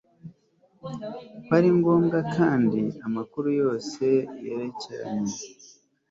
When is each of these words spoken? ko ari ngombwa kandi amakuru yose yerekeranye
ko 1.45 1.49
ari 1.57 1.69
ngombwa 1.77 2.17
kandi 2.35 2.81
amakuru 3.07 3.47
yose 3.61 4.05
yerekeranye 4.45 5.35